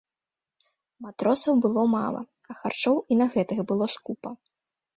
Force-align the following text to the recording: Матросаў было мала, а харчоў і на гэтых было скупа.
Матросаў 1.07 1.53
было 1.67 1.83
мала, 1.95 2.21
а 2.51 2.59
харчоў 2.63 2.97
і 3.11 3.21
на 3.23 3.31
гэтых 3.37 3.65
было 3.73 3.85
скупа. 3.97 4.29